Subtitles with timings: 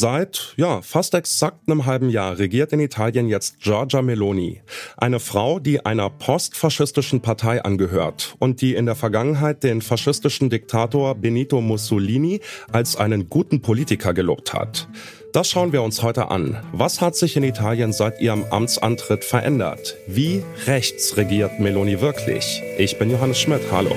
[0.00, 4.60] Seit, ja, fast exakt einem halben Jahr regiert in Italien jetzt Giorgia Meloni.
[4.96, 11.16] Eine Frau, die einer postfaschistischen Partei angehört und die in der Vergangenheit den faschistischen Diktator
[11.16, 12.40] Benito Mussolini
[12.70, 14.86] als einen guten Politiker gelobt hat.
[15.32, 16.62] Das schauen wir uns heute an.
[16.70, 19.96] Was hat sich in Italien seit ihrem Amtsantritt verändert?
[20.06, 22.62] Wie rechts regiert Meloni wirklich?
[22.78, 23.62] Ich bin Johannes Schmidt.
[23.72, 23.96] Hallo.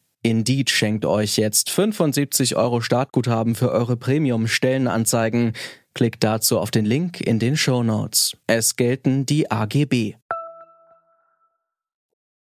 [0.23, 5.53] Indeed schenkt euch jetzt 75 Euro Startguthaben für eure Premium-Stellenanzeigen.
[5.95, 8.37] Klickt dazu auf den Link in den Show Notes.
[8.45, 10.13] Es gelten die AGB.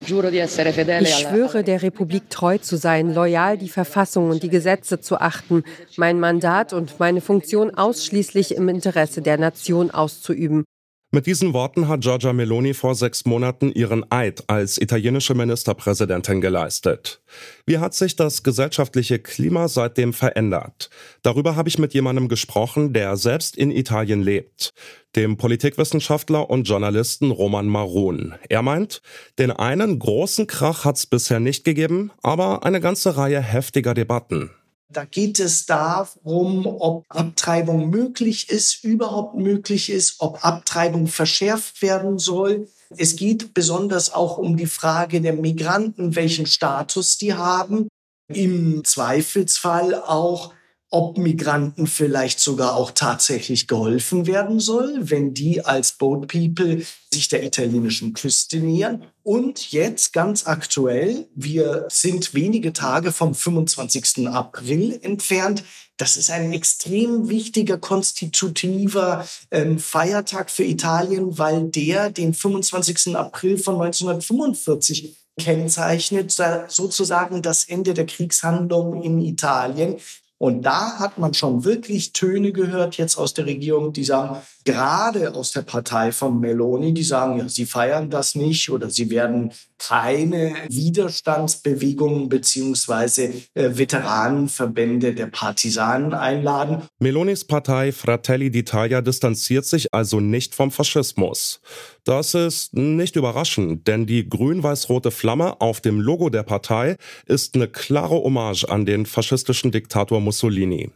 [0.02, 5.64] Ich schwöre, der Republik treu zu sein, loyal die Verfassung und die Gesetze zu achten,
[5.98, 10.64] mein Mandat und meine Funktion ausschließlich im Interesse der Nation auszuüben
[11.12, 17.22] mit diesen Worten hat Giorgia Meloni vor sechs Monaten ihren Eid als italienische Ministerpräsidentin geleistet.
[17.66, 20.90] Wie hat sich das gesellschaftliche Klima seitdem verändert?
[21.24, 24.74] Darüber habe ich mit jemandem gesprochen, der selbst in Italien lebt,
[25.16, 28.36] dem Politikwissenschaftler und Journalisten Roman Marun.
[28.48, 29.02] Er meint,
[29.40, 34.52] den einen großen Krach hat es bisher nicht gegeben, aber eine ganze Reihe heftiger Debatten.
[34.92, 42.18] Da geht es darum, ob Abtreibung möglich ist, überhaupt möglich ist, ob Abtreibung verschärft werden
[42.18, 42.68] soll.
[42.98, 47.88] Es geht besonders auch um die Frage der Migranten, welchen Status die haben.
[48.34, 50.54] Im Zweifelsfall auch,
[50.92, 57.28] ob Migranten vielleicht sogar auch tatsächlich geholfen werden soll, wenn die als Boat People sich
[57.28, 59.06] der italienischen Küste nähern.
[59.22, 64.28] Und jetzt ganz aktuell, wir sind wenige Tage vom 25.
[64.28, 65.64] April entfernt.
[65.98, 73.16] Das ist ein extrem wichtiger konstitutiver ähm, Feiertag für Italien, weil der den 25.
[73.16, 76.36] April von 1945 kennzeichnet,
[76.68, 79.98] sozusagen das Ende der Kriegshandlungen in Italien.
[80.40, 84.38] Und da hat man schon wirklich Töne gehört jetzt aus der Regierung, die sagen,
[84.70, 89.10] gerade aus der Partei von Meloni, die sagen, ja, sie feiern das nicht oder sie
[89.10, 96.84] werden keine Widerstandsbewegungen beziehungsweise äh, Veteranenverbände der Partisanen einladen.
[97.00, 101.62] Melonis Partei Fratelli d'Italia distanziert sich also nicht vom Faschismus.
[102.04, 107.68] Das ist nicht überraschend, denn die grün-weiß-rote Flamme auf dem Logo der Partei ist eine
[107.68, 110.92] klare Hommage an den faschistischen Diktator Mussolini.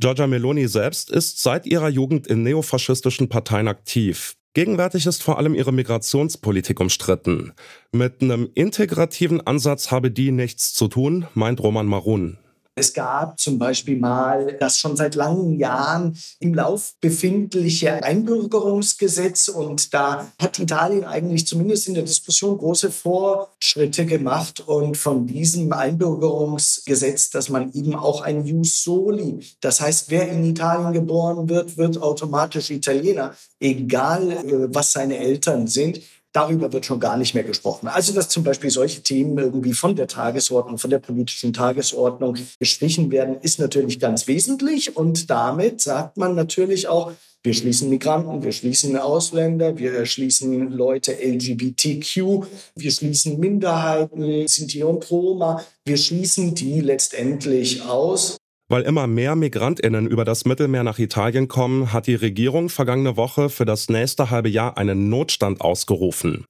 [0.00, 4.36] Giorgia Meloni selbst ist seit ihrer Jugend in neofaschistischen Parteien aktiv.
[4.54, 7.52] Gegenwärtig ist vor allem ihre Migrationspolitik umstritten.
[7.90, 12.38] Mit einem integrativen Ansatz habe die nichts zu tun, meint Roman Marun.
[12.76, 19.94] Es gab zum Beispiel mal das schon seit langen Jahren im Lauf befindliche Einbürgerungsgesetz und
[19.94, 27.30] da hat Italien eigentlich zumindest in der Diskussion große Fortschritte gemacht und von diesem Einbürgerungsgesetz,
[27.30, 32.02] dass man eben auch ein Jus soli, das heißt, wer in Italien geboren wird, wird
[32.02, 36.00] automatisch Italiener, egal äh, was seine Eltern sind
[36.34, 37.88] darüber wird schon gar nicht mehr gesprochen.
[37.88, 43.10] Also, dass zum Beispiel solche Themen irgendwie von der Tagesordnung, von der politischen Tagesordnung gestrichen
[43.10, 44.96] werden, ist natürlich ganz wesentlich.
[44.96, 47.12] Und damit sagt man natürlich auch,
[47.42, 55.10] wir schließen Migranten, wir schließen Ausländer, wir schließen Leute LGBTQ, wir schließen Minderheiten, Sinti und
[55.10, 58.38] Roma, wir schließen die letztendlich aus.
[58.74, 63.48] Weil immer mehr Migrantinnen über das Mittelmeer nach Italien kommen, hat die Regierung vergangene Woche
[63.48, 66.44] für das nächste halbe Jahr einen Notstand ausgerufen.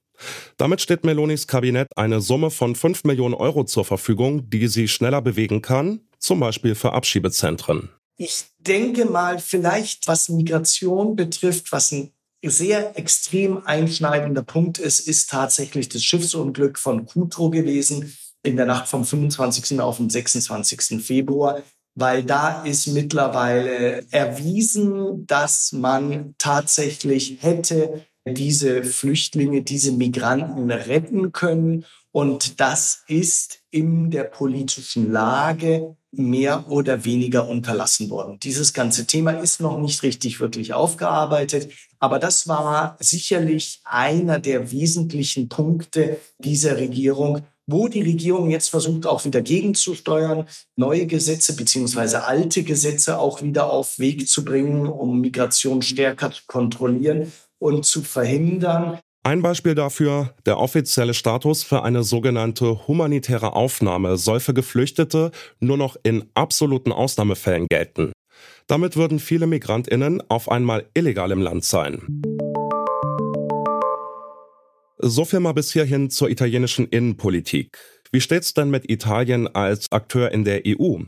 [0.56, 5.20] Damit steht Melonis Kabinett eine Summe von 5 Millionen Euro zur Verfügung, die sie schneller
[5.20, 7.90] bewegen kann, zum Beispiel für Abschiebezentren.
[8.16, 12.10] Ich denke mal, vielleicht was Migration betrifft, was ein
[12.42, 18.88] sehr extrem einschneidender Punkt ist, ist tatsächlich das Schiffsunglück von Cutro gewesen in der Nacht
[18.88, 19.78] vom 25.
[19.78, 21.04] auf den 26.
[21.04, 21.62] Februar
[21.94, 31.84] weil da ist mittlerweile erwiesen, dass man tatsächlich hätte diese Flüchtlinge, diese Migranten retten können.
[32.10, 38.38] Und das ist in der politischen Lage mehr oder weniger unterlassen worden.
[38.40, 44.70] Dieses ganze Thema ist noch nicht richtig wirklich aufgearbeitet, aber das war sicherlich einer der
[44.70, 50.46] wesentlichen Punkte dieser Regierung, wo die Regierung jetzt versucht, auch wieder gegenzusteuern,
[50.76, 56.42] neue Gesetze beziehungsweise alte Gesetze auch wieder auf Weg zu bringen, um Migration stärker zu
[56.46, 58.98] kontrollieren und zu verhindern.
[59.26, 65.30] Ein Beispiel dafür, der offizielle Status für eine sogenannte humanitäre Aufnahme soll für Geflüchtete
[65.60, 68.12] nur noch in absoluten Ausnahmefällen gelten.
[68.66, 72.22] Damit würden viele Migrantinnen auf einmal illegal im Land sein.
[75.06, 77.76] So viel mal bis hierhin zur italienischen Innenpolitik.
[78.10, 81.00] Wie steht's denn mit Italien als Akteur in der EU?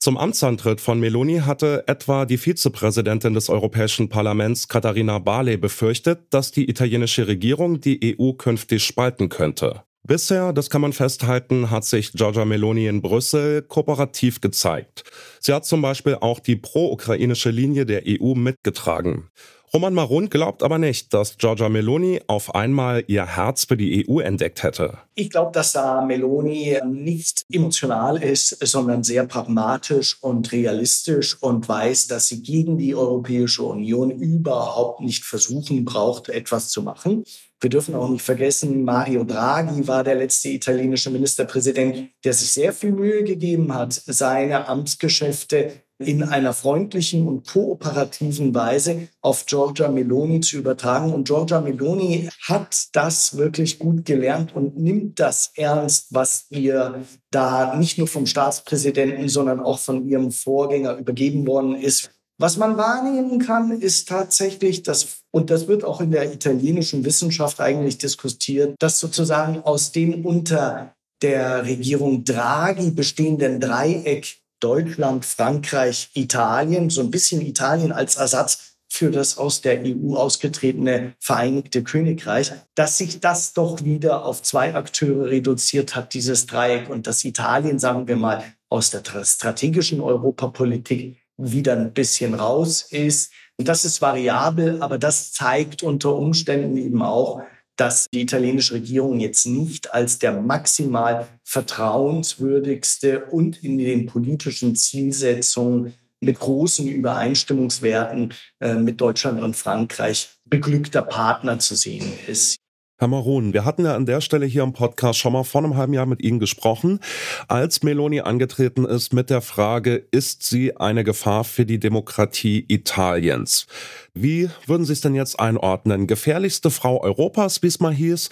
[0.00, 6.50] Zum Amtsantritt von Meloni hatte etwa die Vizepräsidentin des Europäischen Parlaments Katharina Barley befürchtet, dass
[6.50, 9.84] die italienische Regierung die EU künftig spalten könnte.
[10.02, 15.04] Bisher, das kann man festhalten, hat sich Giorgia Meloni in Brüssel kooperativ gezeigt.
[15.38, 19.30] Sie hat zum Beispiel auch die pro-ukrainische Linie der EU mitgetragen.
[19.74, 24.20] Roman Maron glaubt aber nicht, dass Giorgia Meloni auf einmal ihr Herz für die EU
[24.20, 24.98] entdeckt hätte.
[25.14, 32.06] Ich glaube, dass da Meloni nicht emotional ist, sondern sehr pragmatisch und realistisch und weiß,
[32.06, 37.24] dass sie gegen die Europäische Union überhaupt nicht versuchen braucht, etwas zu machen.
[37.60, 42.72] Wir dürfen auch nicht vergessen, Mario Draghi war der letzte italienische Ministerpräsident, der sich sehr
[42.72, 50.40] viel Mühe gegeben hat, seine Amtsgeschäfte in einer freundlichen und kooperativen Weise auf Giorgia Meloni
[50.40, 51.12] zu übertragen.
[51.12, 57.74] Und Giorgia Meloni hat das wirklich gut gelernt und nimmt das ernst, was ihr da
[57.76, 62.10] nicht nur vom Staatspräsidenten, sondern auch von ihrem Vorgänger übergeben worden ist.
[62.40, 67.60] Was man wahrnehmen kann, ist tatsächlich, dass, und das wird auch in der italienischen Wissenschaft
[67.60, 76.90] eigentlich diskutiert, dass sozusagen aus dem unter der Regierung Draghi bestehenden Dreieck Deutschland, Frankreich, Italien,
[76.90, 82.98] so ein bisschen Italien als Ersatz für das aus der EU ausgetretene Vereinigte Königreich, dass
[82.98, 88.08] sich das doch wieder auf zwei Akteure reduziert hat, dieses Dreieck, und dass Italien, sagen
[88.08, 93.32] wir mal, aus der strategischen Europapolitik wieder ein bisschen raus ist.
[93.56, 97.42] Und das ist variabel, aber das zeigt unter Umständen eben auch,
[97.78, 105.94] dass die italienische Regierung jetzt nicht als der maximal vertrauenswürdigste und in den politischen Zielsetzungen
[106.20, 112.56] mit großen Übereinstimmungswerten äh, mit Deutschland und Frankreich beglückter Partner zu sehen ist.
[113.00, 115.76] Herr Maron, wir hatten ja an der Stelle hier im Podcast schon mal vor einem
[115.76, 116.98] halben Jahr mit Ihnen gesprochen,
[117.46, 123.68] als Meloni angetreten ist mit der Frage, ist sie eine Gefahr für die Demokratie Italiens?
[124.14, 126.08] Wie würden Sie es denn jetzt einordnen?
[126.08, 128.30] Gefährlichste Frau Europas, wie es mal hieß,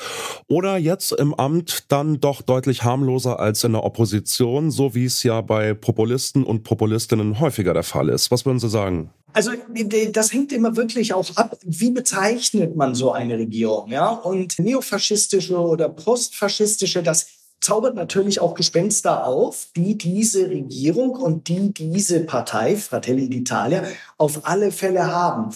[0.49, 5.23] oder jetzt im Amt dann doch deutlich harmloser als in der Opposition, so wie es
[5.23, 8.33] ja bei Populisten und Populistinnen häufiger der Fall ist?
[8.33, 9.11] Was würden Sie sagen?
[9.37, 9.53] Also
[10.12, 14.09] das hängt immer wirklich auch ab, wie bezeichnet man so eine Regierung, ja?
[14.09, 17.27] Und neofaschistische oder postfaschistische, das
[17.61, 23.85] zaubert natürlich auch Gespenster auf, die diese Regierung und die diese Partei, Fratelli d'Italia,
[24.17, 25.50] auf alle Fälle haben.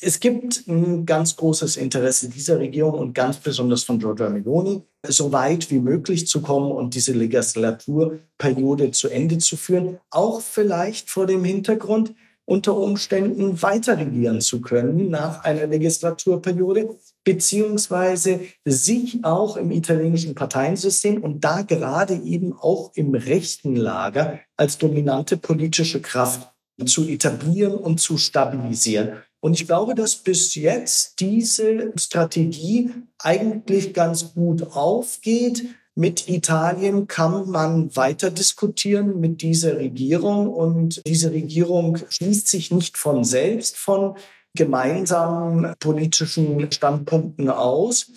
[0.00, 5.32] Es gibt ein ganz großes Interesse dieser Regierung und ganz besonders von Giorgia Meloni, so
[5.32, 9.98] weit wie möglich zu kommen und diese Legislaturperiode zu Ende zu führen.
[10.08, 12.14] Auch vielleicht vor dem Hintergrund,
[12.46, 21.22] unter Umständen weiter regieren zu können nach einer Legislaturperiode, beziehungsweise sich auch im italienischen Parteiensystem
[21.22, 26.48] und da gerade eben auch im rechten Lager als dominante politische Kraft
[26.84, 29.22] zu etablieren und zu stabilisieren.
[29.40, 35.64] Und ich glaube, dass bis jetzt diese Strategie eigentlich ganz gut aufgeht.
[35.98, 42.98] Mit Italien kann man weiter diskutieren mit dieser Regierung und diese Regierung schließt sich nicht
[42.98, 44.14] von selbst von
[44.54, 48.12] gemeinsamen politischen Standpunkten aus.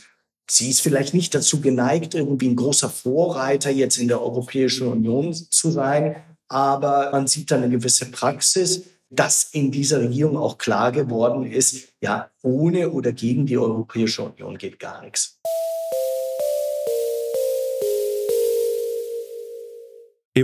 [0.52, 5.34] Sie ist vielleicht nicht dazu geneigt, irgendwie ein großer Vorreiter jetzt in der Europäischen Union
[5.34, 6.18] zu sein,
[6.50, 11.94] aber man sieht da eine gewisse Praxis, dass in dieser Regierung auch klar geworden ist,
[12.02, 15.40] ja, ohne oder gegen die Europäische Union geht gar nichts.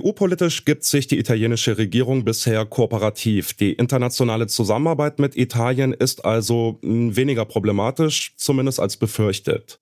[0.02, 3.54] EU-politisch gibt sich die italienische Regierung bisher kooperativ.
[3.54, 9.80] Die internationale Zusammenarbeit mit Italien ist also hm, weniger problematisch, zumindest als befürchtet.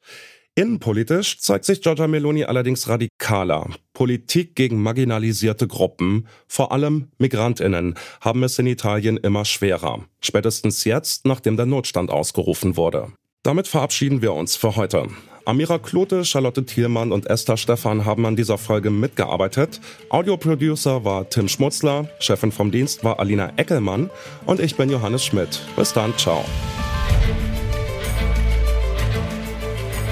[0.55, 3.70] Innenpolitisch zeigt sich Giorgia Meloni allerdings radikaler.
[3.93, 10.05] Politik gegen marginalisierte Gruppen, vor allem Migrantinnen, haben es in Italien immer schwerer.
[10.22, 13.13] Spätestens jetzt, nachdem der Notstand ausgerufen wurde.
[13.41, 15.08] Damit verabschieden wir uns für heute.
[15.45, 19.81] Amira Klote, Charlotte Thielmann und Esther Stephan haben an dieser Folge mitgearbeitet.
[20.09, 24.09] Audioproducer war Tim Schmutzler, Chefin vom Dienst war Alina Eckelmann
[24.45, 25.62] und ich bin Johannes Schmidt.
[25.75, 26.45] Bis dann, ciao.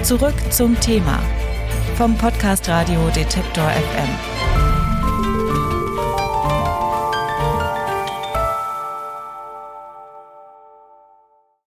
[0.03, 1.21] Zurück zum Thema
[1.95, 4.30] vom Podcast Radio Detektor FM.